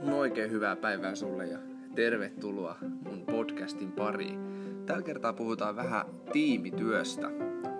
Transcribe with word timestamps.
No 0.00 0.18
oikein 0.18 0.50
hyvää 0.50 0.76
päivää 0.76 1.14
sulle 1.14 1.46
ja 1.46 1.58
tervetuloa 1.94 2.76
mun 2.80 3.26
podcastin 3.26 3.92
pariin. 3.92 4.40
Tällä 4.86 5.02
kertaa 5.02 5.32
puhutaan 5.32 5.76
vähän 5.76 6.06
tiimityöstä. 6.32 7.30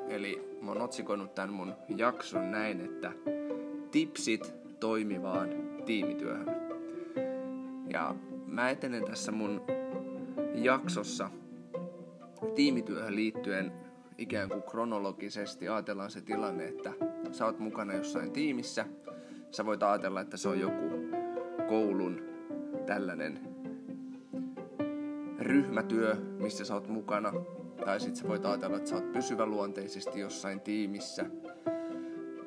Eli 0.09 0.59
mä 0.63 0.71
oon 0.71 0.83
otsikoinut 0.83 1.35
tämän 1.35 1.53
mun 1.53 1.75
jakson 1.97 2.51
näin, 2.51 2.81
että 2.81 3.13
tipsit 3.91 4.55
toimivaan 4.81 5.51
tiimityöhön. 5.87 6.47
Ja 7.89 8.15
mä 8.47 8.71
etenen 8.71 9.05
tässä 9.05 9.33
mun 9.33 9.63
jaksossa 10.55 11.31
tiimityöhön 12.55 13.17
liittyen 13.17 13.84
ikään 14.19 14.49
kuin 14.49 14.63
kronologisesti 14.63 15.69
ajatellaan 15.69 16.11
se 16.11 16.21
tilanne, 16.21 16.69
että 16.69 16.93
sä 17.33 17.45
oot 17.45 17.59
mukana 17.59 17.95
jossain 17.95 18.33
tiimissä. 18.33 18.87
Sä 19.51 19.67
voit 19.67 19.83
ajatella, 19.83 20.21
että 20.21 20.37
se 20.37 20.49
on 20.49 20.61
joku 20.61 20.91
koulun 21.69 22.23
tällainen 22.87 23.41
ryhmätyö, 25.39 26.17
missä 26.39 26.65
sä 26.65 26.75
oot 26.75 26.89
mukana. 26.89 27.33
Tai 27.85 28.01
sit 28.01 28.17
sä 28.17 28.29
voit 28.29 28.45
ajatella, 28.45 28.77
että 28.77 28.91
sä 28.91 28.97
oot 28.97 29.13
pysyväluonteisesti 29.13 30.21
jossain 30.21 30.61
tiimissä, 30.61 31.27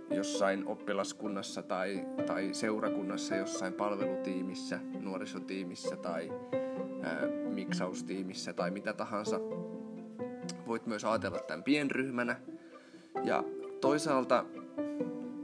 jossain 0.10 0.68
oppilaskunnassa 0.68 1.62
tai, 1.62 2.06
tai 2.28 2.50
seurakunnassa, 2.54 3.36
jossain 3.36 3.74
palvelutiimissä, 3.74 4.80
nuorisotiimissä 5.02 5.96
tai 5.96 6.32
ää, 7.04 7.28
miksaustiimissä 7.50 8.54
tai 8.54 8.72
mitä 8.72 8.94
tahansa. 8.94 9.40
Voit 10.68 10.86
myös 10.86 11.06
ajatella 11.06 11.40
tämän 11.40 11.64
pienryhmänä. 11.64 12.36
Ja 13.24 13.44
toisaalta 13.82 14.46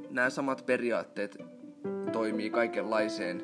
nämä 0.09 0.29
samat 0.29 0.65
periaatteet 0.65 1.37
toimii 2.11 2.49
kaikenlaiseen 2.49 3.43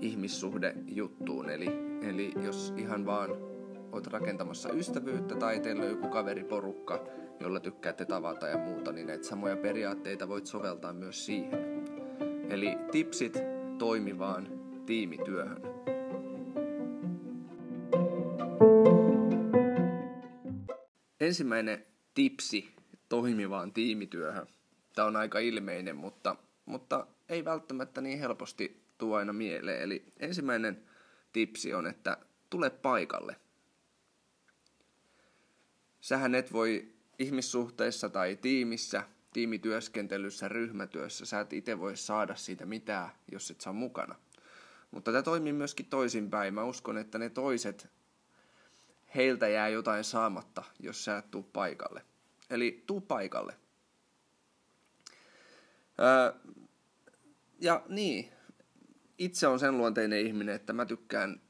ihmissuhdejuttuun. 0.00 1.50
Eli, 1.50 1.66
eli 2.02 2.32
jos 2.44 2.74
ihan 2.76 3.06
vaan 3.06 3.30
oot 3.92 4.06
rakentamassa 4.06 4.72
ystävyyttä 4.72 5.34
tai 5.34 5.60
teillä 5.60 5.82
on 5.82 5.90
joku 5.90 6.08
kaveriporukka, 6.08 7.04
jolla 7.40 7.60
tykkäätte 7.60 8.04
tavata 8.04 8.48
ja 8.48 8.58
muuta, 8.58 8.92
niin 8.92 9.06
näitä 9.06 9.26
samoja 9.26 9.56
periaatteita 9.56 10.28
voit 10.28 10.46
soveltaa 10.46 10.92
myös 10.92 11.26
siihen. 11.26 11.84
Eli 12.50 12.78
tipsit 12.92 13.38
toimivaan 13.78 14.48
tiimityöhön. 14.86 15.89
Ensimmäinen 21.20 21.86
tipsi 22.14 22.74
toimivaan 23.08 23.72
tiimityöhön. 23.72 24.46
Tämä 24.94 25.08
on 25.08 25.16
aika 25.16 25.38
ilmeinen, 25.38 25.96
mutta, 25.96 26.36
mutta 26.64 27.06
ei 27.28 27.44
välttämättä 27.44 28.00
niin 28.00 28.18
helposti 28.18 28.82
tuo 28.98 29.16
aina 29.16 29.32
mieleen. 29.32 29.82
Eli 29.82 30.04
ensimmäinen 30.20 30.82
tipsi 31.32 31.74
on, 31.74 31.86
että 31.86 32.16
tule 32.50 32.70
paikalle. 32.70 33.36
Sähän 36.00 36.34
et 36.34 36.52
voi 36.52 36.92
ihmissuhteissa 37.18 38.08
tai 38.08 38.36
tiimissä, 38.36 39.02
tiimityöskentelyssä, 39.32 40.48
ryhmätyössä, 40.48 41.26
sä 41.26 41.40
et 41.40 41.52
itse 41.52 41.78
voi 41.78 41.96
saada 41.96 42.34
siitä 42.34 42.66
mitään, 42.66 43.10
jos 43.32 43.50
et 43.50 43.60
saa 43.60 43.72
mukana. 43.72 44.14
Mutta 44.90 45.12
tämä 45.12 45.22
toimii 45.22 45.52
myöskin 45.52 45.86
toisinpäin. 45.86 46.54
Mä 46.54 46.64
uskon, 46.64 46.98
että 46.98 47.18
ne 47.18 47.30
toiset, 47.30 47.88
heiltä 49.14 49.48
jää 49.48 49.68
jotain 49.68 50.04
saamatta, 50.04 50.62
jos 50.80 51.04
sä 51.04 51.18
et 51.18 51.30
tuu 51.30 51.42
paikalle. 51.42 52.02
Eli 52.50 52.84
tuu 52.86 53.00
paikalle. 53.00 53.54
Öö, 56.00 56.32
ja 57.60 57.82
niin, 57.88 58.32
itse 59.18 59.46
on 59.46 59.58
sen 59.58 59.78
luonteinen 59.78 60.26
ihminen, 60.26 60.54
että 60.54 60.72
mä 60.72 60.86
tykkään, 60.86 61.40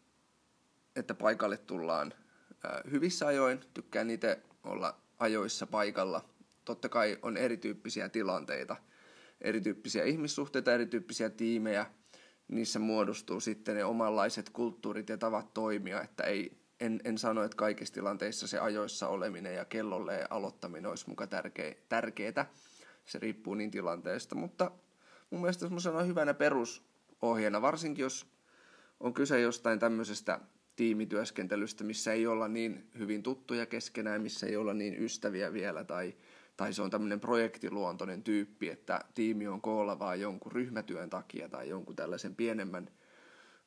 että 0.97 1.15
paikalle 1.15 1.57
tullaan 1.57 2.15
hyvissä 2.91 3.27
ajoin. 3.27 3.61
Tykkään 3.75 4.11
itse 4.11 4.43
olla 4.65 5.01
ajoissa 5.19 5.67
paikalla. 5.67 6.25
Totta 6.65 6.89
kai 6.89 7.19
on 7.23 7.37
erityyppisiä 7.37 8.09
tilanteita, 8.09 8.77
erityyppisiä 9.41 10.05
ihmissuhteita, 10.05 10.75
erityyppisiä 10.75 11.31
tiimejä. 11.31 11.87
Niissä 12.49 12.79
muodostuu 12.79 13.41
sitten 13.41 13.77
ne 13.77 13.85
omanlaiset 13.85 14.51
kulttuurit 14.51 15.09
ja 15.09 15.19
tavat 15.19 15.55
toimia, 15.55 16.03
että 16.03 16.23
ei, 16.23 16.60
en, 16.81 17.01
en 17.05 17.19
sano, 17.19 17.43
että 17.43 17.57
kaikissa 17.57 17.95
tilanteissa 17.95 18.47
se 18.47 18.59
ajoissa 18.59 19.09
oleminen 19.09 19.55
ja 19.55 19.65
kellolle 19.65 20.27
aloittaminen 20.31 20.91
olisi 20.91 21.09
muka 21.09 21.27
tärkeä, 21.27 21.75
tärkeää. 21.89 22.51
Se 23.07 23.19
riippuu 23.19 23.55
niin 23.55 23.71
tilanteesta, 23.71 24.35
mutta 24.35 24.71
mun 25.31 25.41
mielestä 25.41 25.61
semmoisena 25.61 26.03
hyvänä 26.03 26.35
perusohjeena, 26.35 27.63
varsinkin 27.63 28.03
jos 28.03 28.27
on 29.01 29.15
kyse 29.15 29.41
jostain 29.41 29.79
tämmöisestä 29.79 30.41
tiimityöskentelystä, 30.77 31.85
missä 31.85 32.13
ei 32.13 32.27
olla 32.27 32.49
niin 32.49 32.91
hyvin 32.99 33.23
tuttuja 33.23 33.67
keskenään, 33.67 34.23
missä 34.23 34.47
ei 34.47 34.57
olla 34.57 34.75
niin 34.75 35.03
ystäviä 35.03 35.53
vielä, 35.53 35.85
tai, 35.85 36.15
tai 36.57 36.73
se 36.73 36.83
on 36.83 36.91
tämmöinen 36.91 37.21
projektiluontoinen 37.21 38.23
tyyppi, 38.23 38.69
että 38.69 39.01
tiimi 39.15 39.49
on 39.49 39.61
koolla 39.61 39.99
vaan 39.99 40.21
jonkun 40.21 40.53
ryhmätyön 40.53 41.11
takia 41.11 41.49
tai 41.49 41.69
jonkun 41.69 41.97
tällaisen 41.97 42.35
pienemmän 42.35 42.91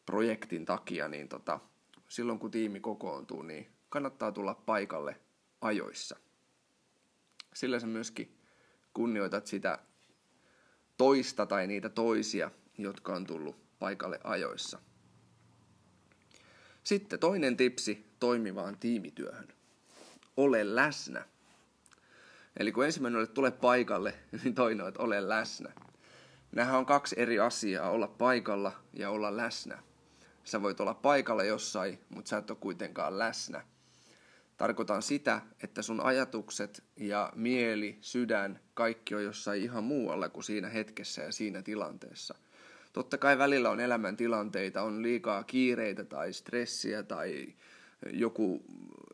projektin 0.05 0.65
takia, 0.65 1.07
niin 1.07 1.29
tota, 1.29 1.59
silloin 2.13 2.39
kun 2.39 2.51
tiimi 2.51 2.79
kokoontuu, 2.79 3.41
niin 3.41 3.67
kannattaa 3.89 4.31
tulla 4.31 4.53
paikalle 4.53 5.19
ajoissa. 5.61 6.15
Sillä 7.53 7.79
sä 7.79 7.87
myöskin 7.87 8.37
kunnioitat 8.93 9.47
sitä 9.47 9.79
toista 10.97 11.45
tai 11.45 11.67
niitä 11.67 11.89
toisia, 11.89 12.51
jotka 12.77 13.15
on 13.15 13.25
tullut 13.25 13.55
paikalle 13.79 14.19
ajoissa. 14.23 14.79
Sitten 16.83 17.19
toinen 17.19 17.57
tipsi 17.57 18.05
toimivaan 18.19 18.77
tiimityöhön. 18.77 19.47
Ole 20.37 20.75
läsnä. 20.75 21.25
Eli 22.57 22.71
kun 22.71 22.85
ensimmäinen 22.85 23.19
oli, 23.19 23.27
tule 23.27 23.51
paikalle, 23.51 24.13
niin 24.43 24.55
toinen 24.55 24.81
on, 24.81 24.89
että 24.89 25.03
ole 25.03 25.29
läsnä. 25.29 25.73
Nämähän 26.51 26.79
on 26.79 26.85
kaksi 26.85 27.15
eri 27.19 27.39
asiaa, 27.39 27.89
olla 27.89 28.07
paikalla 28.07 28.71
ja 28.93 29.09
olla 29.09 29.37
läsnä. 29.37 29.83
Sä 30.43 30.61
voit 30.61 30.79
olla 30.79 30.93
paikalla 30.93 31.43
jossain, 31.43 31.99
mutta 32.09 32.29
sä 32.29 32.37
et 32.37 32.49
ole 32.49 32.57
kuitenkaan 32.61 33.19
läsnä. 33.19 33.63
Tarkoitan 34.57 35.01
sitä, 35.01 35.41
että 35.63 35.81
sun 35.81 36.01
ajatukset 36.01 36.83
ja 36.97 37.31
mieli, 37.35 37.97
sydän, 38.01 38.59
kaikki 38.73 39.15
on 39.15 39.23
jossain 39.23 39.61
ihan 39.61 39.83
muualla 39.83 40.29
kuin 40.29 40.43
siinä 40.43 40.69
hetkessä 40.69 41.21
ja 41.21 41.31
siinä 41.31 41.61
tilanteessa. 41.61 42.35
Totta 42.93 43.17
kai 43.17 43.37
välillä 43.37 43.69
on 43.69 43.79
elämäntilanteita, 43.79 44.81
on 44.81 45.01
liikaa 45.01 45.43
kiireitä 45.43 46.03
tai 46.03 46.33
stressiä 46.33 47.03
tai 47.03 47.53
joku 48.11 48.65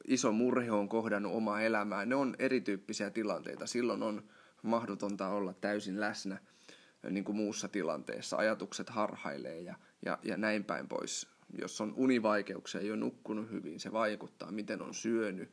iso 0.07 0.31
murhe 0.31 0.71
on 0.71 0.89
kohdannut 0.89 1.33
omaa 1.33 1.61
elämää. 1.61 2.05
Ne 2.05 2.15
on 2.15 2.35
erityyppisiä 2.39 3.09
tilanteita. 3.09 3.67
Silloin 3.67 4.03
on 4.03 4.23
mahdotonta 4.61 5.27
olla 5.27 5.53
täysin 5.53 5.99
läsnä 5.99 6.37
niin 7.09 7.23
kuin 7.23 7.35
muussa 7.35 7.67
tilanteessa. 7.67 8.37
Ajatukset 8.37 8.89
harhailee 8.89 9.59
ja, 9.59 9.75
ja, 10.05 10.19
ja 10.23 10.37
näin 10.37 10.63
päin 10.63 10.87
pois 10.87 11.27
jos 11.57 11.81
on 11.81 11.93
univaikeuksia, 11.95 12.81
ei 12.81 12.91
ole 12.91 12.99
nukkunut 12.99 13.51
hyvin, 13.51 13.79
se 13.79 13.91
vaikuttaa, 13.91 14.51
miten 14.51 14.81
on 14.81 14.93
syönyt, 14.93 15.51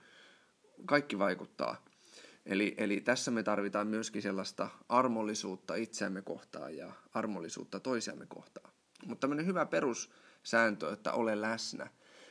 kaikki 0.84 1.18
vaikuttaa. 1.18 1.84
Eli, 2.46 2.74
eli 2.78 3.00
tässä 3.00 3.30
me 3.30 3.42
tarvitaan 3.42 3.86
myöskin 3.86 4.22
sellaista 4.22 4.68
armollisuutta 4.88 5.74
itseämme 5.74 6.22
kohtaan 6.22 6.76
ja 6.76 6.92
armollisuutta 7.14 7.80
toisiamme 7.80 8.26
kohtaan. 8.26 8.72
Mutta 9.06 9.20
tämmöinen 9.20 9.46
hyvä 9.46 9.66
perussääntö, 9.66 10.92
että 10.92 11.12
ole 11.12 11.40
läsnä. 11.40 11.88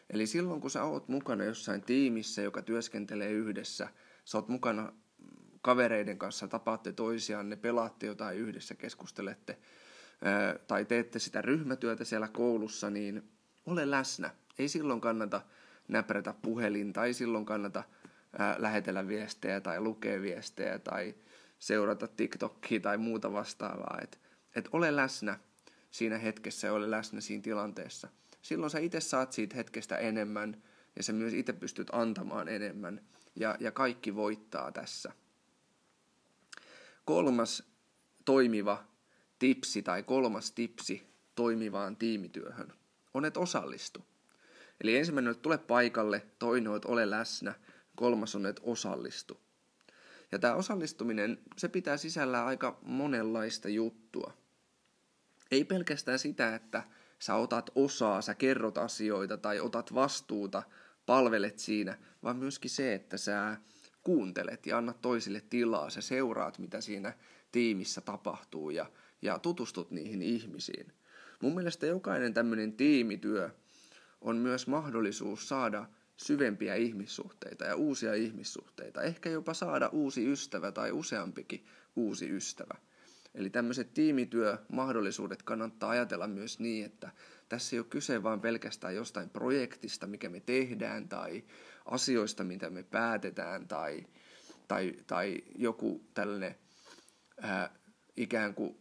Eli 0.09 0.27
silloin 0.27 0.61
kun 0.61 0.71
sä 0.71 0.83
oot 0.83 1.07
mukana 1.07 1.43
jossain 1.43 1.81
tiimissä, 1.81 2.41
joka 2.41 2.61
työskentelee 2.61 3.31
yhdessä, 3.31 3.87
sä 4.25 4.37
oot 4.37 4.47
mukana 4.47 4.93
kavereiden 5.61 6.17
kanssa, 6.17 6.47
tapaatte 6.47 6.91
toisiaan, 6.91 7.57
pelaatte 7.61 8.05
jotain 8.05 8.37
yhdessä, 8.37 8.75
keskustelette, 8.75 9.57
tai 10.67 10.85
teette 10.85 11.19
sitä 11.19 11.41
ryhmätyötä 11.41 12.03
siellä 12.03 12.27
koulussa, 12.27 12.89
niin 12.89 13.29
ole 13.65 13.91
läsnä. 13.91 14.29
Ei 14.59 14.67
silloin 14.67 15.01
kannata 15.01 15.41
näprätä 15.87 16.33
puhelinta, 16.41 17.05
ei 17.05 17.13
silloin 17.13 17.45
kannata 17.45 17.83
lähetellä 18.57 19.07
viestejä 19.07 19.61
tai 19.61 19.81
lukea 19.81 20.21
viestejä 20.21 20.79
tai 20.79 21.15
seurata 21.59 22.07
TikTokia 22.07 22.79
tai 22.79 22.97
muuta 22.97 23.33
vastaavaa. 23.33 23.99
Et, 24.03 24.19
et 24.55 24.69
ole 24.71 24.95
läsnä 24.95 25.39
siinä 25.91 26.17
hetkessä 26.17 26.67
ja 26.67 26.73
ole 26.73 26.91
läsnä 26.91 27.21
siinä 27.21 27.43
tilanteessa. 27.43 28.07
Silloin 28.41 28.69
sä 28.69 28.79
itse 28.79 28.99
saat 28.99 29.33
siitä 29.33 29.55
hetkestä 29.55 29.97
enemmän 29.97 30.63
ja 30.95 31.03
sä 31.03 31.13
myös 31.13 31.33
itse 31.33 31.53
pystyt 31.53 31.87
antamaan 31.91 32.47
enemmän 32.47 33.01
ja, 33.35 33.57
ja 33.59 33.71
kaikki 33.71 34.15
voittaa 34.15 34.71
tässä. 34.71 35.11
Kolmas 37.05 37.63
toimiva 38.25 38.83
tipsi 39.39 39.81
tai 39.81 40.03
kolmas 40.03 40.51
tipsi 40.51 41.07
toimivaan 41.35 41.95
tiimityöhön– 41.95 42.73
on, 43.15 43.25
että 43.25 43.39
osallistu. 43.39 44.05
Eli 44.81 44.97
ensimmäinen 44.97 45.29
on, 45.29 45.31
että 45.31 45.41
tule 45.41 45.57
paikalle, 45.57 46.25
toinen 46.39 46.69
on, 46.69 46.75
että 46.75 46.87
ole 46.87 47.09
läsnä, 47.09 47.53
kolmas 47.95 48.35
on, 48.35 48.45
että 48.45 48.61
osallistu. 48.65 49.39
Ja 50.31 50.39
tämä 50.39 50.55
osallistuminen, 50.55 51.37
se 51.57 51.67
pitää 51.67 51.97
sisällään 51.97 52.45
aika 52.45 52.79
monenlaista 52.81 53.69
juttua. 53.69 54.33
Ei 55.51 55.63
pelkästään 55.65 56.19
sitä, 56.19 56.55
että 56.55 56.83
sä 57.19 57.35
otat 57.35 57.69
osaa, 57.75 58.21
sä 58.21 58.35
kerrot 58.35 58.77
asioita 58.77 59.37
tai 59.37 59.59
otat 59.59 59.93
vastuuta, 59.93 60.63
palvelet 61.05 61.59
siinä, 61.59 61.97
vaan 62.23 62.37
myöskin 62.37 62.71
se, 62.71 62.93
että 62.93 63.17
sä 63.17 63.57
kuuntelet 64.03 64.65
ja 64.65 64.77
annat 64.77 65.01
toisille 65.01 65.41
tilaa, 65.49 65.89
sä 65.89 66.01
seuraat, 66.01 66.59
mitä 66.59 66.81
siinä 66.81 67.13
tiimissä 67.51 68.01
tapahtuu 68.01 68.69
ja, 68.69 68.85
ja 69.25 69.39
tutustut 69.39 69.91
niihin 69.91 70.21
ihmisiin. 70.21 70.93
Mun 71.41 71.55
mielestä 71.55 71.85
jokainen 71.85 72.33
tämmöinen 72.33 72.73
tiimityö 72.73 73.49
on 74.21 74.37
myös 74.37 74.67
mahdollisuus 74.67 75.47
saada 75.47 75.85
syvempiä 76.17 76.75
ihmissuhteita 76.75 77.65
ja 77.65 77.75
uusia 77.75 78.13
ihmissuhteita. 78.13 79.01
Ehkä 79.01 79.29
jopa 79.29 79.53
saada 79.53 79.87
uusi 79.87 80.31
ystävä 80.31 80.71
tai 80.71 80.91
useampikin 80.91 81.65
uusi 81.95 82.29
ystävä. 82.29 82.75
Eli 83.35 83.49
tämmöiset 83.49 83.93
tiimityömahdollisuudet 83.93 85.43
kannattaa 85.43 85.89
ajatella 85.89 86.27
myös 86.27 86.59
niin, 86.59 86.85
että 86.85 87.11
tässä 87.49 87.75
ei 87.75 87.79
ole 87.79 87.87
kyse 87.89 88.23
vain 88.23 88.39
pelkästään 88.39 88.95
jostain 88.95 89.29
projektista, 89.29 90.07
mikä 90.07 90.29
me 90.29 90.39
tehdään, 90.39 91.09
tai 91.09 91.43
asioista, 91.85 92.43
mitä 92.43 92.69
me 92.69 92.83
päätetään, 92.83 93.67
tai, 93.67 94.05
tai, 94.67 94.93
tai 95.07 95.43
joku 95.55 96.01
tällainen 96.13 96.55
ää, 97.41 97.69
ikään 98.17 98.53
kuin 98.53 98.77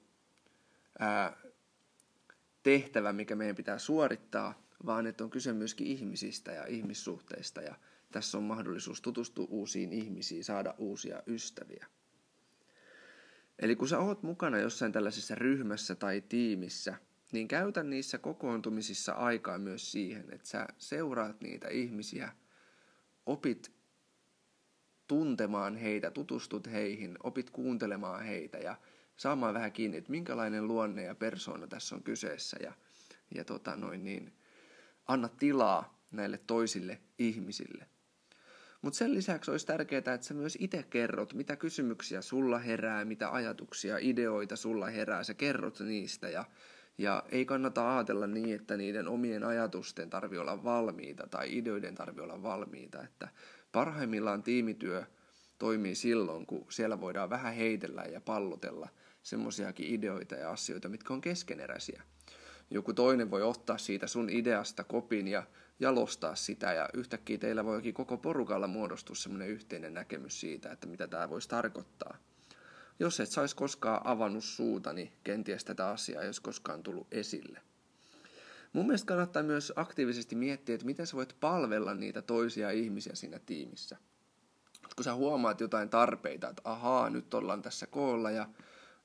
tehtävä, 2.63 3.13
mikä 3.13 3.37
meidän 3.37 3.57
pitää 3.57 3.79
suorittaa, 3.79 4.63
vaan 4.87 5.07
että 5.07 5.25
on 5.25 5.31
kyse 5.31 5.53
myöskin 5.53 5.87
ihmisistä 5.87 6.53
ja 6.53 6.67
ihmissuhteista, 6.67 7.63
ja 7.63 7.75
tässä 8.13 8.39
on 8.39 8.45
mahdollisuus 8.45 9.01
tutustua 9.01 9.47
uusiin 9.49 9.93
ihmisiin, 9.93 10.45
saada 10.45 10.75
uusia 10.79 11.23
ystäviä. 11.27 11.87
Eli 13.59 13.77
kun 13.77 13.89
sä 13.89 13.99
oot 13.99 14.23
mukana 14.23 14.59
jossain 14.59 14.93
tällaisessa 14.93 15.35
ryhmässä 15.35 15.95
tai 15.95 16.21
tiimissä, 16.21 16.95
niin 17.33 17.49
käytä 17.49 17.83
niissä 17.83 18.19
kokoontumisissa 18.19 19.13
aikaa 19.13 19.59
myös 19.59 19.93
siihen, 19.93 20.33
että 20.33 20.49
sä 20.49 20.67
seuraat 20.79 21.41
niitä 21.41 21.69
ihmisiä, 21.69 22.33
opit 23.27 23.73
tuntemaan 25.07 25.77
heitä, 25.77 26.11
tutustut 26.11 26.67
heihin, 26.67 27.17
opit 27.23 27.51
kuuntelemaan 27.51 28.25
heitä 28.25 28.59
ja 28.59 28.77
saamaan 29.17 29.55
vähän 29.55 29.73
kiinni, 29.73 29.97
että 29.97 30.11
minkälainen 30.11 30.69
luonne 30.69 31.03
ja 31.03 31.15
persoona 31.15 31.67
tässä 31.67 31.95
on 31.95 32.03
kyseessä. 32.03 32.57
Ja, 32.63 32.73
ja 33.35 33.45
tota 33.45 33.77
noin 33.77 34.05
niin, 34.05 34.33
anna 35.07 35.29
tilaa 35.29 36.05
näille 36.13 36.39
toisille 36.39 37.01
ihmisille. 37.19 37.87
Mutta 38.83 38.97
sen 38.97 39.15
lisäksi 39.15 39.51
olisi 39.51 39.67
tärkeää, 39.67 39.99
että 39.99 40.23
sä 40.23 40.35
myös 40.35 40.59
itse 40.61 40.83
kerrot, 40.83 41.35
mitä 41.35 41.57
kysymyksiä 41.57 42.21
sulla 42.21 42.59
herää, 42.59 43.05
mitä 43.05 43.31
ajatuksia, 43.31 43.99
ideoita 44.01 44.57
sulla 44.57 44.87
herää, 44.87 45.25
sä 45.25 45.35
kerrot 45.35 45.81
niistä 45.81 46.29
ja, 46.29 46.45
ja 46.99 47.23
ei 47.29 47.45
kannata 47.45 47.97
ajatella 47.97 48.27
niin, 48.27 48.55
että 48.55 48.77
niiden 48.77 49.09
omien 49.09 49.45
ajatusten 49.45 50.11
tarvii 50.11 50.39
olla 50.39 50.65
valmiita 50.65 51.27
tai 51.27 51.59
ideoiden 51.59 51.95
tarvii 51.95 52.25
olla 52.25 52.43
valmiita, 52.43 53.03
että 53.03 53.29
parhaimmillaan 53.73 54.43
tiimityö 54.43 55.05
toimii 55.59 55.95
silloin, 55.95 56.47
kun 56.47 56.67
siellä 56.71 57.01
voidaan 57.01 57.31
vähän 57.31 57.55
heitellä 57.55 58.03
ja 58.03 58.21
pallotella 58.21 58.89
semmoisiakin 59.25 59.95
ideoita 59.95 60.35
ja 60.35 60.51
asioita, 60.51 60.89
mitkä 60.89 61.15
on 61.15 61.21
keskeneräisiä. 61.21 62.03
Joku 62.71 62.93
toinen 62.93 63.31
voi 63.31 63.43
ottaa 63.43 63.79
siitä 63.79 64.07
sun 64.07 64.31
ideasta 64.31 64.85
kopin 64.85 65.29
ja 65.29 65.43
jalostaa 65.81 66.35
sitä 66.35 66.73
ja 66.73 66.89
yhtäkkiä 66.95 67.39
teillä 67.39 67.65
voikin 67.65 67.95
koko 67.95 68.17
porukalla 68.17 68.67
muodostua 68.67 69.17
semmoinen 69.17 69.49
yhteinen 69.49 69.95
näkemys 69.95 70.41
siitä, 70.41 70.73
että 70.73 70.87
mitä 70.87 71.09
tämä 71.09 71.31
voisi 71.31 71.49
tarkoittaa. 71.49 72.17
Jos 72.99 73.21
et 73.21 73.29
saisi 73.29 73.57
koskaan 73.57 74.01
avannut 74.05 74.45
suuta, 74.45 74.93
niin 74.93 75.13
kenties 75.25 75.65
tätä 75.65 75.89
asiaa 75.89 76.23
ei 76.23 76.29
olisi 76.29 76.43
koskaan 76.43 76.83
tullut 76.83 77.07
esille. 77.11 77.61
Mun 78.73 78.87
mielestä 78.87 79.07
kannattaa 79.07 79.43
myös 79.43 79.73
aktiivisesti 79.77 80.37
miettiä, 80.37 80.75
että 80.75 80.87
miten 80.87 81.07
sä 81.07 81.17
voit 81.17 81.37
palvella 81.41 81.95
niitä 81.95 82.23
toisia 82.23 82.71
ihmisiä 82.71 83.15
siinä 83.15 83.39
tiimissä. 83.39 83.97
Kun 84.97 85.05
sä 85.05 85.15
huomaat 85.15 85.61
jotain 85.61 85.89
tarpeita, 85.89 86.49
että 86.49 86.63
ahaa, 86.65 87.11
nyt 87.11 87.35
ollaan 87.35 87.63
tässä 87.63 87.87
koolla 87.87 88.31
ja 88.31 88.49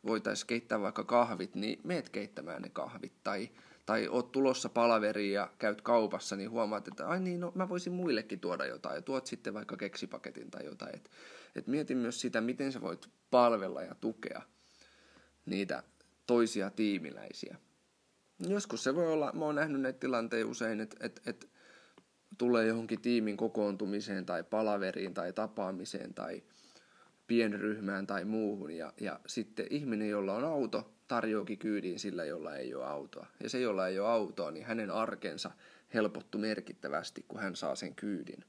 voitaisiin 0.06 0.48
keittää 0.48 0.82
vaikka 0.82 1.04
kahvit, 1.04 1.56
niin 1.56 1.80
meet 1.84 2.10
keittämään 2.10 2.62
ne 2.62 2.70
kahvit. 2.70 3.14
Tai 3.24 3.50
tai 3.90 4.08
oot 4.08 4.32
tulossa 4.32 4.70
palaveriin 4.70 5.34
ja 5.34 5.50
käyt 5.60 5.82
kaupassa, 5.82 6.36
niin 6.36 6.50
huomaat, 6.50 6.88
että 6.88 7.08
ai 7.08 7.20
niin, 7.20 7.40
no 7.40 7.52
mä 7.56 7.70
voisin 7.70 7.94
muillekin 7.94 8.40
tuoda 8.40 8.66
jotain 8.66 8.96
ja 8.96 9.02
tuot 9.02 9.28
sitten 9.28 9.54
vaikka 9.54 9.78
keksipaketin 9.78 10.52
tai 10.52 10.66
jotain. 10.66 10.96
Et, 10.96 11.10
et 11.56 11.68
mieti 11.68 11.96
myös 11.96 12.22
sitä, 12.22 12.42
miten 12.42 12.72
sä 12.72 12.82
voit 12.82 13.10
palvella 13.32 13.82
ja 13.82 13.96
tukea 13.96 14.42
niitä 15.46 15.84
toisia 16.26 16.70
tiimiläisiä. 16.70 17.58
Joskus 18.40 18.84
se 18.84 18.96
voi 18.96 19.14
olla, 19.14 19.32
mä 19.34 19.46
oon 19.46 19.56
nähnyt 19.56 19.82
näitä 19.82 20.00
tilanteita 20.00 20.50
usein, 20.50 20.82
että 20.82 20.98
et, 21.00 21.22
et 21.26 21.50
tulee 22.38 22.66
johonkin 22.66 23.02
tiimin 23.02 23.38
kokoontumiseen 23.38 24.26
tai 24.26 24.44
palaveriin 24.44 25.14
tai 25.14 25.34
tapaamiseen 25.34 26.14
tai 26.14 26.44
pienryhmään 27.30 28.08
tai 28.08 28.26
muuhun 28.26 28.72
ja, 28.72 28.94
ja 29.02 29.20
sitten 29.28 29.68
ihminen, 29.70 30.10
jolla 30.10 30.36
on 30.36 30.44
auto, 30.44 30.94
tarjoakin 31.08 31.58
kyydin 31.58 32.00
sillä, 32.00 32.26
jolla 32.26 32.56
ei 32.56 32.76
ole 32.76 32.86
autoa. 32.86 33.28
Ja 33.44 33.50
se, 33.50 33.60
jolla 33.60 33.88
ei 33.88 34.00
ole 34.00 34.08
autoa, 34.08 34.52
niin 34.52 34.66
hänen 34.66 34.92
arkensa 34.92 35.52
helpottu 35.94 36.38
merkittävästi, 36.38 37.26
kun 37.28 37.40
hän 37.40 37.56
saa 37.56 37.76
sen 37.76 37.96
kyydin. 37.96 38.44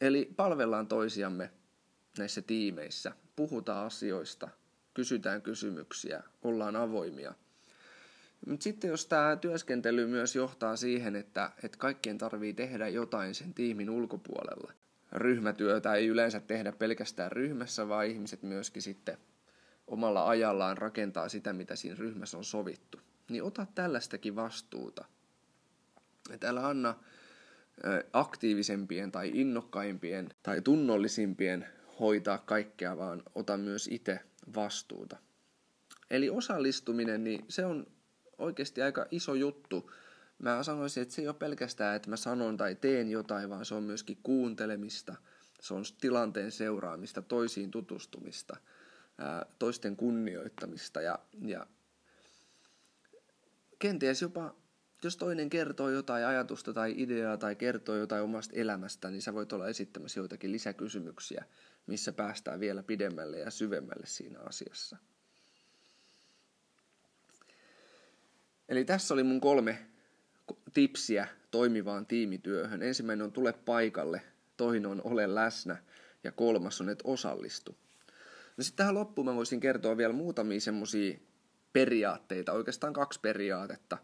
Eli 0.00 0.32
palvellaan 0.36 0.86
toisiamme 0.86 1.50
näissä 2.18 2.42
tiimeissä, 2.42 3.12
puhutaan 3.36 3.86
asioista, 3.86 4.48
kysytään 4.94 5.42
kysymyksiä, 5.42 6.22
ollaan 6.42 6.76
avoimia. 6.76 7.34
Mutta 8.46 8.64
sitten 8.64 8.90
jos 8.90 9.06
tämä 9.06 9.36
työskentely 9.36 10.06
myös 10.06 10.36
johtaa 10.36 10.76
siihen, 10.76 11.16
että, 11.16 11.50
että 11.62 11.78
kaikkien 11.78 12.18
tarvii 12.18 12.54
tehdä 12.54 12.88
jotain 12.88 13.34
sen 13.34 13.54
tiimin 13.54 13.90
ulkopuolella. 13.90 14.72
Ryhmätyötä 15.12 15.94
ei 15.94 16.06
yleensä 16.06 16.40
tehdä 16.40 16.72
pelkästään 16.72 17.32
ryhmässä, 17.32 17.88
vaan 17.88 18.06
ihmiset 18.06 18.42
myöskin 18.42 18.82
sitten 18.82 19.18
omalla 19.86 20.28
ajallaan 20.28 20.78
rakentaa 20.78 21.28
sitä, 21.28 21.52
mitä 21.52 21.76
siinä 21.76 21.96
ryhmässä 21.98 22.38
on 22.38 22.44
sovittu. 22.44 23.00
Niin 23.28 23.42
ota 23.42 23.66
tällaistakin 23.74 24.36
vastuuta. 24.36 25.04
Et 26.30 26.44
älä 26.44 26.66
anna 26.68 26.94
aktiivisempien 28.12 29.12
tai 29.12 29.30
innokkaimpien 29.34 30.28
tai 30.42 30.60
tunnollisimpien 30.60 31.66
hoitaa 32.00 32.38
kaikkea, 32.38 32.98
vaan 32.98 33.22
ota 33.34 33.56
myös 33.56 33.88
itse 33.92 34.20
vastuuta. 34.54 35.16
Eli 36.10 36.30
osallistuminen, 36.30 37.24
niin 37.24 37.44
se 37.48 37.64
on 37.64 37.86
oikeasti 38.38 38.82
aika 38.82 39.06
iso 39.10 39.34
juttu. 39.34 39.90
Mä 40.42 40.62
sanoisin, 40.62 41.02
että 41.02 41.14
se 41.14 41.22
ei 41.22 41.28
ole 41.28 41.34
pelkästään, 41.34 41.96
että 41.96 42.10
mä 42.10 42.16
sanon 42.16 42.56
tai 42.56 42.74
teen 42.74 43.10
jotain, 43.10 43.50
vaan 43.50 43.64
se 43.64 43.74
on 43.74 43.82
myöskin 43.82 44.18
kuuntelemista, 44.22 45.14
se 45.60 45.74
on 45.74 45.84
tilanteen 46.00 46.52
seuraamista, 46.52 47.22
toisiin 47.22 47.70
tutustumista– 47.70 48.56
toisten 49.58 49.96
kunnioittamista 49.96 51.00
ja, 51.00 51.18
ja 51.46 51.66
kenties 53.78 54.22
jopa, 54.22 54.54
jos 55.04 55.16
toinen 55.16 55.50
kertoo 55.50 55.88
jotain 55.90 56.26
ajatusta 56.26 56.72
tai 56.72 56.94
ideaa 56.96 57.36
tai 57.36 57.56
kertoo 57.56 57.96
jotain 57.96 58.22
omasta 58.22 58.56
elämästä, 58.56 59.10
niin 59.10 59.22
sä 59.22 59.34
voit 59.34 59.52
olla 59.52 59.68
esittämässä 59.68 60.20
joitakin 60.20 60.52
lisäkysymyksiä, 60.52 61.44
missä 61.86 62.12
päästään 62.12 62.60
vielä 62.60 62.82
pidemmälle 62.82 63.38
ja 63.38 63.50
syvemmälle 63.50 64.06
siinä 64.06 64.38
asiassa. 64.40 64.96
Eli 68.68 68.84
tässä 68.84 69.14
oli 69.14 69.22
mun 69.22 69.40
kolme 69.40 69.89
tipsiä 70.74 71.28
toimivaan 71.50 72.06
tiimityöhön. 72.06 72.82
Ensimmäinen 72.82 73.24
on 73.24 73.32
tule 73.32 73.52
paikalle, 73.52 74.22
toinen 74.56 74.90
on 74.90 75.00
ole 75.04 75.34
läsnä 75.34 75.76
ja 76.24 76.32
kolmas 76.32 76.80
on, 76.80 76.88
että 76.88 77.08
osallistu. 77.08 77.76
No 78.56 78.64
sitten 78.64 78.76
tähän 78.76 78.94
loppuun 78.94 79.26
mä 79.26 79.34
voisin 79.34 79.60
kertoa 79.60 79.96
vielä 79.96 80.12
muutamia 80.12 80.60
semmoisia 80.60 81.18
periaatteita, 81.72 82.52
oikeastaan 82.52 82.92
kaksi 82.92 83.20
periaatetta, 83.20 83.98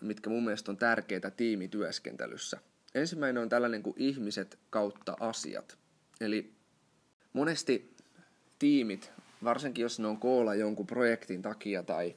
mitkä 0.00 0.30
mun 0.30 0.44
mielestä 0.44 0.70
on 0.70 0.76
tärkeitä 0.76 1.30
tiimityöskentelyssä. 1.30 2.58
Ensimmäinen 2.94 3.42
on 3.42 3.48
tällainen 3.48 3.82
kuin 3.82 3.96
ihmiset 3.98 4.58
kautta 4.70 5.16
asiat. 5.20 5.78
Eli 6.20 6.52
monesti 7.32 7.96
tiimit, 8.58 9.12
varsinkin 9.44 9.82
jos 9.82 10.00
ne 10.00 10.06
on 10.06 10.18
koolla 10.18 10.54
jonkun 10.54 10.86
projektin 10.86 11.42
takia 11.42 11.82
tai 11.82 12.16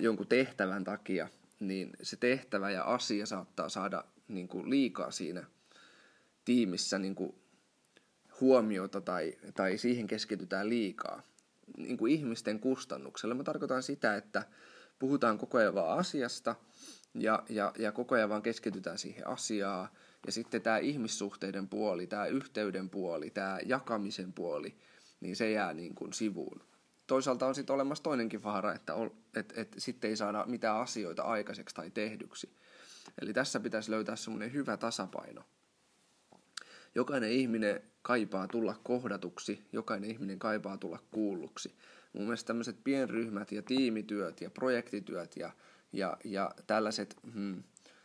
jonkun 0.00 0.26
tehtävän 0.26 0.84
takia, 0.84 1.28
niin 1.60 1.90
se 2.02 2.16
tehtävä 2.16 2.70
ja 2.70 2.82
asia 2.84 3.26
saattaa 3.26 3.68
saada 3.68 4.04
niin 4.28 4.48
kuin 4.48 4.70
liikaa 4.70 5.10
siinä 5.10 5.44
tiimissä 6.44 6.98
niin 6.98 7.14
kuin 7.14 7.34
huomiota 8.40 9.00
tai, 9.00 9.34
tai 9.54 9.78
siihen 9.78 10.06
keskitytään 10.06 10.68
liikaa 10.68 11.22
niin 11.76 11.96
kuin 11.96 12.12
ihmisten 12.12 12.60
kustannuksella. 12.60 13.34
Mä 13.34 13.44
tarkoitan 13.44 13.82
sitä, 13.82 14.16
että 14.16 14.42
puhutaan 14.98 15.38
koko 15.38 15.58
ajan 15.58 15.74
vaan 15.74 15.98
asiasta 15.98 16.54
ja, 17.14 17.42
ja, 17.48 17.72
ja 17.78 17.92
koko 17.92 18.14
ajan 18.14 18.28
vaan 18.28 18.42
keskitytään 18.42 18.98
siihen 18.98 19.26
asiaan 19.26 19.88
Ja 20.26 20.32
sitten 20.32 20.62
tämä 20.62 20.78
ihmissuhteiden 20.78 21.68
puoli, 21.68 22.06
tämä 22.06 22.26
yhteyden 22.26 22.90
puoli, 22.90 23.30
tämä 23.30 23.58
jakamisen 23.66 24.32
puoli, 24.32 24.76
niin 25.20 25.36
se 25.36 25.50
jää 25.50 25.74
niin 25.74 25.94
kuin 25.94 26.12
sivuun. 26.12 26.62
Toisaalta 27.08 27.46
on 27.46 27.54
sitten 27.54 27.74
olemassa 27.74 28.04
toinenkin 28.04 28.42
vaara, 28.42 28.74
että 28.74 28.94
et, 29.34 29.52
et 29.56 29.74
sitten 29.78 30.10
ei 30.10 30.16
saada 30.16 30.44
mitään 30.46 30.76
asioita 30.76 31.22
aikaiseksi 31.22 31.74
tai 31.74 31.90
tehdyksi. 31.90 32.50
Eli 33.22 33.32
tässä 33.32 33.60
pitäisi 33.60 33.90
löytää 33.90 34.16
semmoinen 34.16 34.52
hyvä 34.52 34.76
tasapaino. 34.76 35.44
Jokainen 36.94 37.32
ihminen 37.32 37.82
kaipaa 38.02 38.48
tulla 38.48 38.80
kohdatuksi, 38.82 39.66
jokainen 39.72 40.10
ihminen 40.10 40.38
kaipaa 40.38 40.76
tulla 40.76 40.98
kuulluksi. 41.10 41.74
Mun 42.12 42.24
mielestä 42.24 42.46
tämmöiset 42.46 42.76
pienryhmät 42.84 43.52
ja 43.52 43.62
tiimityöt 43.62 44.40
ja 44.40 44.50
projektityöt 44.50 45.36
ja, 45.36 45.52
ja, 45.92 46.16
ja 46.24 46.50
tällaiset 46.66 47.16
hmm, 47.34 47.62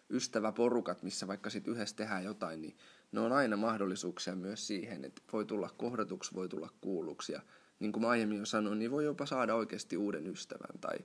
ystäväporukat, 0.10 1.04
missä 1.04 1.28
vaikka 1.28 1.50
sitten 1.50 1.74
yhdessä 1.74 1.96
tehdään 1.96 2.24
jotain, 2.24 2.62
niin 2.62 2.78
ne 3.12 3.20
on 3.20 3.32
aina 3.32 3.58
mahdollisuuksia 3.58 4.36
myös 4.36 4.68
siihen, 4.68 5.06
että 5.06 5.22
voi 5.34 5.46
tulla 5.46 5.70
kohdatuksi, 5.78 6.34
voi 6.34 6.50
tulla 6.50 6.70
kuulluksi. 6.82 7.34
Ja 7.34 7.42
niin 7.80 7.92
kuin 7.92 8.02
mä 8.02 8.10
aiemmin 8.10 8.40
jo 8.40 8.46
sanoin, 8.46 8.80
niin 8.80 8.92
voi 8.92 9.06
jopa 9.06 9.26
saada 9.26 9.56
oikeasti 9.56 9.98
uuden 9.98 10.28
ystävän 10.28 10.80
tai, 10.82 10.98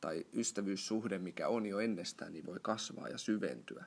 tai 0.00 0.26
ystävyyssuhde, 0.34 1.18
mikä 1.18 1.48
on 1.48 1.66
jo 1.66 1.78
ennestään, 1.78 2.32
niin 2.32 2.46
voi 2.46 2.58
kasvaa 2.62 3.08
ja 3.08 3.18
syventyä. 3.18 3.84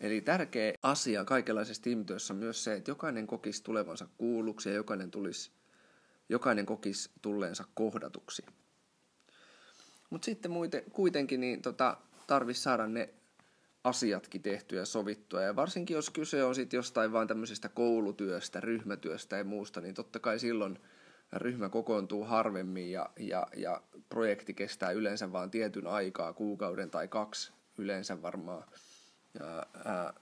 Eli 0.00 0.20
tärkeä 0.20 0.72
asia 0.82 1.24
kaikenlaisessa 1.24 1.82
tiimityössä 1.82 2.34
on 2.34 2.38
myös 2.38 2.64
se, 2.64 2.74
että 2.74 2.90
jokainen 2.90 3.26
kokisi 3.26 3.62
tulevansa 3.62 4.08
kuulluksi 4.18 4.68
ja 4.68 4.74
jokainen, 4.74 5.10
tulisi, 5.10 5.50
jokainen 6.28 6.66
kokisi 6.66 7.10
tulleensa 7.22 7.64
kohdatuksi. 7.74 8.44
Mutta 10.10 10.24
sitten 10.24 10.50
muite, 10.50 10.84
kuitenkin 10.92 11.40
niin 11.40 11.62
tota, 11.62 11.96
tarvitsisi 12.26 12.62
saada 12.64 12.86
ne 12.86 13.14
asiatkin 13.86 14.42
tehtyä 14.42 14.78
ja 14.78 14.86
sovittua. 14.86 15.42
Ja 15.42 15.56
varsinkin 15.56 15.94
jos 15.94 16.10
kyse 16.10 16.44
on 16.44 16.54
sitten 16.54 16.78
jostain 16.78 17.12
vain 17.12 17.28
tämmöisestä 17.28 17.68
koulutyöstä, 17.68 18.60
ryhmätyöstä 18.60 19.36
ja 19.36 19.44
muusta, 19.44 19.80
niin 19.80 19.94
totta 19.94 20.18
kai 20.18 20.38
silloin 20.38 20.78
ryhmä 21.32 21.68
kokoontuu 21.68 22.24
harvemmin 22.24 22.90
ja, 22.90 23.10
ja, 23.18 23.46
ja 23.56 23.82
projekti 24.08 24.54
kestää 24.54 24.90
yleensä 24.90 25.32
vain 25.32 25.50
tietyn 25.50 25.86
aikaa, 25.86 26.32
kuukauden 26.32 26.90
tai 26.90 27.08
kaksi 27.08 27.52
yleensä 27.78 28.22
varmaan 28.22 28.64
ja, 29.38 29.66
ää, 29.84 30.14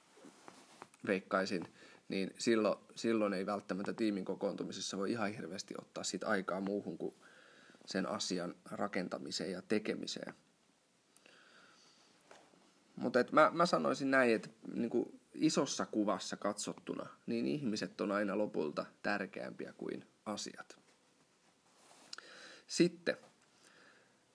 veikkaisin, 1.06 1.64
niin 2.08 2.30
silloin, 2.38 2.78
silloin 2.94 3.32
ei 3.32 3.46
välttämättä 3.46 3.92
tiimin 3.92 4.24
kokoontumisessa 4.24 4.98
voi 4.98 5.10
ihan 5.10 5.32
hirveästi 5.32 5.74
ottaa 5.78 6.04
sit 6.04 6.24
aikaa 6.24 6.60
muuhun 6.60 6.98
kuin 6.98 7.14
sen 7.86 8.08
asian 8.08 8.54
rakentamiseen 8.70 9.52
ja 9.52 9.62
tekemiseen. 9.62 10.34
Mutta 12.96 13.24
mä, 13.32 13.50
mä 13.54 13.66
sanoisin 13.66 14.10
näin, 14.10 14.34
että 14.34 14.48
niin 14.74 15.20
isossa 15.34 15.86
kuvassa 15.86 16.36
katsottuna, 16.36 17.06
niin 17.26 17.46
ihmiset 17.46 18.00
on 18.00 18.12
aina 18.12 18.38
lopulta 18.38 18.86
tärkeämpiä 19.02 19.72
kuin 19.76 20.04
asiat. 20.26 20.78
Sitten 22.66 23.16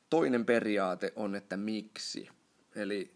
toinen 0.09 0.45
periaate 0.45 1.13
on, 1.15 1.35
että 1.35 1.57
miksi. 1.57 2.29
Eli 2.75 3.15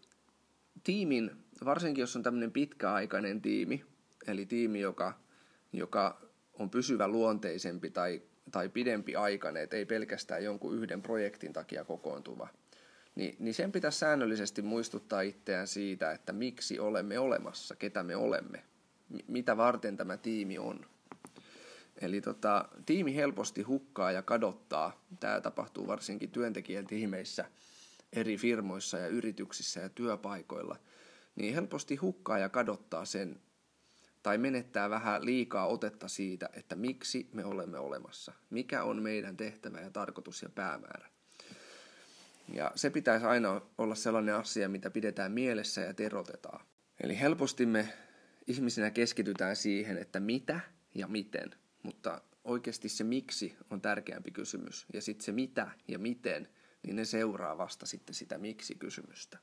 tiimin, 0.84 1.30
varsinkin 1.64 2.02
jos 2.02 2.16
on 2.16 2.22
tämmöinen 2.22 2.52
pitkäaikainen 2.52 3.42
tiimi, 3.42 3.84
eli 4.26 4.46
tiimi, 4.46 4.80
joka, 4.80 5.20
joka 5.72 6.20
on 6.58 6.70
pysyvä 6.70 7.08
luonteisempi 7.08 7.90
tai, 7.90 8.22
tai 8.52 8.68
pidempi 8.68 9.16
aikainen, 9.16 9.68
ei 9.70 9.86
pelkästään 9.86 10.44
jonkun 10.44 10.74
yhden 10.74 11.02
projektin 11.02 11.52
takia 11.52 11.84
kokoontuva, 11.84 12.48
niin, 13.14 13.36
niin 13.38 13.54
sen 13.54 13.72
pitäisi 13.72 13.98
säännöllisesti 13.98 14.62
muistuttaa 14.62 15.20
itseään 15.20 15.66
siitä, 15.66 16.12
että 16.12 16.32
miksi 16.32 16.78
olemme 16.78 17.18
olemassa, 17.18 17.76
ketä 17.76 18.02
me 18.02 18.16
olemme, 18.16 18.64
mitä 19.28 19.56
varten 19.56 19.96
tämä 19.96 20.16
tiimi 20.16 20.58
on. 20.58 20.86
Eli 22.00 22.20
tota, 22.20 22.68
tiimi 22.86 23.14
helposti 23.14 23.62
hukkaa 23.62 24.12
ja 24.12 24.22
kadottaa. 24.22 25.06
Tämä 25.20 25.40
tapahtuu 25.40 25.86
varsinkin 25.86 26.30
työntekijän 26.30 26.86
tiimeissä 26.86 27.44
eri 28.12 28.36
firmoissa 28.36 28.98
ja 28.98 29.08
yrityksissä 29.08 29.80
ja 29.80 29.88
työpaikoilla. 29.88 30.76
Niin 31.36 31.54
helposti 31.54 31.96
hukkaa 31.96 32.38
ja 32.38 32.48
kadottaa 32.48 33.04
sen 33.04 33.40
tai 34.22 34.38
menettää 34.38 34.90
vähän 34.90 35.24
liikaa 35.24 35.66
otetta 35.66 36.08
siitä, 36.08 36.48
että 36.52 36.76
miksi 36.76 37.28
me 37.32 37.44
olemme 37.44 37.78
olemassa. 37.78 38.32
Mikä 38.50 38.82
on 38.82 39.02
meidän 39.02 39.36
tehtävä 39.36 39.80
ja 39.80 39.90
tarkoitus 39.90 40.42
ja 40.42 40.48
päämäärä. 40.48 41.13
Ja 42.52 42.72
se 42.74 42.90
pitäisi 42.90 43.26
aina 43.26 43.60
olla 43.78 43.94
sellainen 43.94 44.34
asia, 44.34 44.68
mitä 44.68 44.90
pidetään 44.90 45.32
mielessä 45.32 45.80
ja 45.80 45.94
terotetaan. 45.94 46.66
Eli 47.00 47.20
helposti 47.20 47.66
me 47.66 47.88
ihmisinä 48.46 48.90
keskitytään 48.90 49.56
siihen, 49.56 49.98
että 49.98 50.20
mitä 50.20 50.60
ja 50.94 51.08
miten– 51.08 51.50
mutta 51.84 52.20
oikeasti 52.44 52.88
se 52.88 53.04
miksi 53.04 53.56
on 53.70 53.80
tärkeämpi 53.80 54.30
kysymys. 54.30 54.86
Ja 54.92 55.02
sitten 55.02 55.24
se 55.24 55.32
mitä 55.32 55.70
ja 55.88 55.98
miten, 55.98 56.48
niin 56.82 56.96
ne 56.96 57.04
seuraa 57.04 57.58
vasta 57.58 57.86
sitten 57.86 58.14
sitä 58.14 58.38
miksi-kysymystä. 58.38 59.38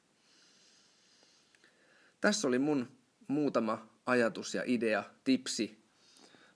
Tässä 2.21 2.47
oli 2.47 2.59
mun 2.59 2.91
muutama 3.27 3.87
ajatus 4.05 4.55
ja 4.55 4.63
idea, 4.65 5.03
tipsi 5.23 5.83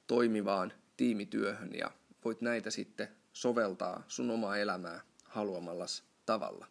toimivaan 0.08 0.74
tiimityöhön 0.98 1.74
ja 1.74 1.92
voit 2.26 2.42
näitä 2.42 2.72
sitten 2.72 3.08
soveltaa 3.34 4.04
sun 4.08 4.32
omaa 4.32 4.58
elämää 4.58 5.02
haluamallas 5.24 6.04
tavalla. 6.26 6.66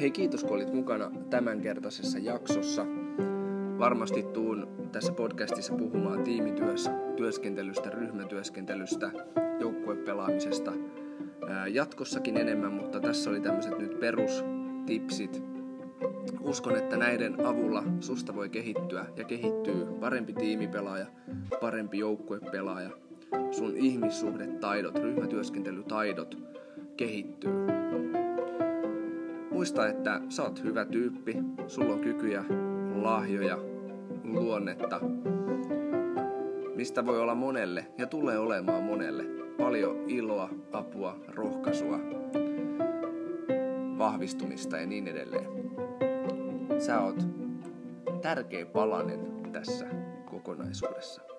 Hei 0.00 0.10
kiitos 0.10 0.44
kun 0.44 0.52
olit 0.56 0.72
mukana 0.72 1.10
tämänkertaisessa 1.30 2.18
jaksossa. 2.18 2.86
Varmasti 3.78 4.22
tuun 4.22 4.88
tässä 4.92 5.12
podcastissa 5.12 5.74
puhumaan 5.74 6.22
tiimityössä, 6.24 6.90
työskentelystä, 7.16 7.90
ryhmätyöskentelystä, 7.90 9.10
joukkuepelaamisesta 9.60 10.72
jatkossakin 11.72 12.36
enemmän, 12.36 12.72
mutta 12.72 13.00
tässä 13.00 13.30
oli 13.30 13.40
tämmöiset 13.40 13.78
nyt 13.78 14.00
perustipsit. 14.00 15.51
Uskon, 16.40 16.76
että 16.76 16.96
näiden 16.96 17.46
avulla 17.46 17.84
susta 18.00 18.34
voi 18.34 18.48
kehittyä 18.48 19.06
ja 19.16 19.24
kehittyy 19.24 19.86
parempi 20.00 20.32
tiimipelaaja, 20.32 21.06
parempi 21.60 21.98
joukkuepelaaja. 21.98 22.90
Sun 23.50 23.76
ihmissuhdetaidot, 23.76 24.98
ryhmätyöskentelytaidot 24.98 26.38
kehittyy 26.96 27.52
muista, 29.62 29.88
että 29.88 30.20
sä 30.28 30.42
oot 30.42 30.62
hyvä 30.64 30.84
tyyppi, 30.84 31.36
sulla 31.66 31.94
on 31.94 32.00
kykyjä, 32.00 32.44
lahjoja, 32.94 33.58
luonnetta, 34.24 35.00
mistä 36.74 37.06
voi 37.06 37.20
olla 37.20 37.34
monelle 37.34 37.86
ja 37.98 38.06
tulee 38.06 38.38
olemaan 38.38 38.82
monelle 38.82 39.24
paljon 39.58 40.04
iloa, 40.08 40.50
apua, 40.72 41.20
rohkaisua, 41.28 41.98
vahvistumista 43.98 44.76
ja 44.76 44.86
niin 44.86 45.08
edelleen. 45.08 45.61
Sä 46.86 47.00
oot 47.00 47.16
tärkeä 48.22 48.66
palanen 48.66 49.52
tässä 49.52 49.86
kokonaisuudessa. 50.30 51.31